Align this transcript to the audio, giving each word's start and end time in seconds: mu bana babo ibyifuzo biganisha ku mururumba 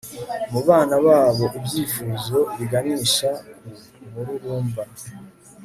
mu 0.51 0.61
bana 0.67 0.95
babo 1.05 1.45
ibyifuzo 1.57 2.37
biganisha 2.57 3.29
ku 3.93 4.05
mururumba 4.11 4.83